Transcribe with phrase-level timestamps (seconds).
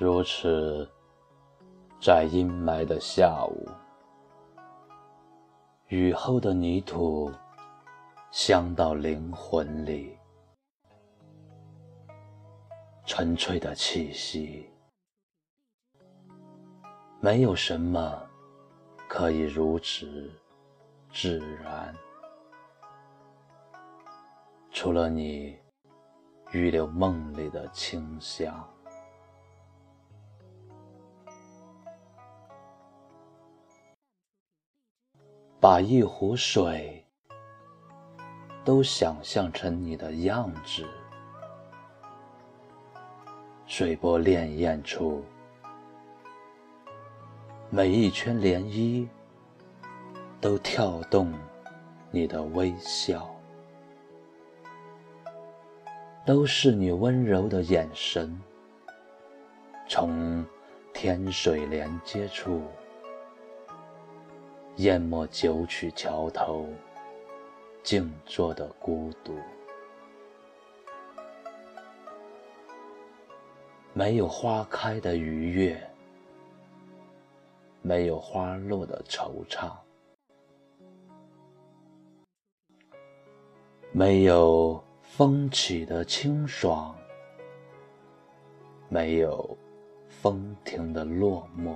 [0.00, 0.88] 如此，
[2.00, 3.68] 在阴霾的下午，
[5.88, 7.32] 雨后的泥土
[8.30, 10.16] 香到灵魂里，
[13.04, 14.70] 纯粹的气息，
[17.18, 18.22] 没有什么
[19.08, 20.30] 可以如此
[21.12, 21.92] 自然，
[24.70, 25.58] 除了你
[26.52, 28.64] 预留梦里的清香。
[35.60, 37.04] 把一壶水
[38.64, 40.86] 都想象成你的样子，
[43.66, 45.24] 水波潋滟处，
[47.70, 49.08] 每一圈涟漪
[50.40, 51.34] 都跳动
[52.12, 53.28] 你的微笑，
[56.24, 58.40] 都是你温柔的眼神，
[59.88, 60.46] 从
[60.94, 62.62] 天水连接处。
[64.78, 66.68] 淹没九曲桥头
[67.82, 69.36] 静坐的孤独，
[73.92, 75.90] 没有花开的愉悦，
[77.82, 79.72] 没有花落的惆怅，
[83.90, 86.96] 没有风起的清爽，
[88.88, 89.58] 没有
[90.08, 91.74] 风停的落寞。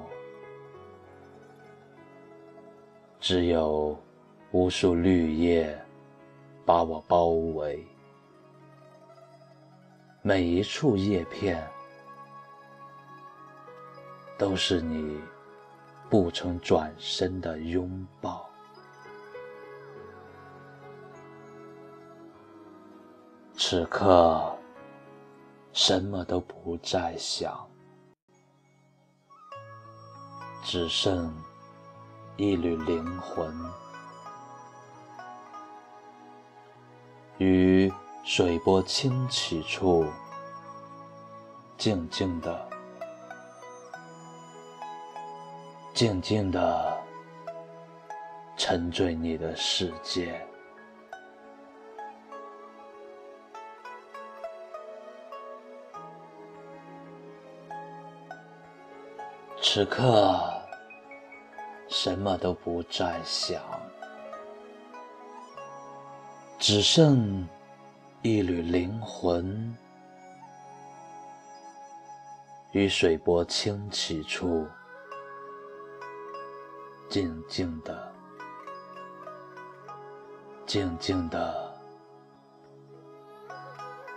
[3.23, 3.97] 只有
[4.51, 5.81] 无数绿叶
[6.67, 7.87] 把我包围，
[10.23, 11.65] 每一处叶片
[14.37, 15.21] 都是你
[16.11, 18.45] 不曾转身的拥抱。
[23.57, 24.53] 此刻，
[25.73, 27.57] 什么都不再想，
[30.65, 31.33] 只剩。
[32.37, 33.55] 一缕灵魂，
[37.37, 37.93] 于
[38.25, 40.07] 水波清起处，
[41.77, 42.69] 静静的、
[45.93, 46.99] 静静的
[48.57, 50.45] 沉醉你的世界。
[59.61, 60.52] 此刻。
[61.95, 63.63] 什么都不再想，
[66.59, 67.47] 只剩
[68.23, 69.77] 一缕灵魂，
[72.71, 74.67] 与水波清起处，
[77.11, 78.11] 静静的、
[80.65, 81.79] 静静的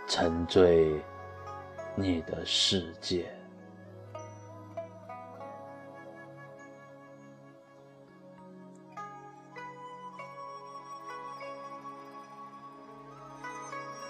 [0.08, 0.98] 沉醉
[1.94, 3.35] 你的世界。